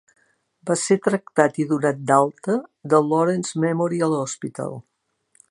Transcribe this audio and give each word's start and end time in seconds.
Va 0.69 0.77
ser 0.83 0.95
tractat 1.07 1.59
i 1.63 1.67
donat 1.73 1.99
d'alta 2.13 2.57
del 2.95 3.07
Lawrence 3.13 3.63
Memorial 3.67 4.19
Hospital. 4.25 4.77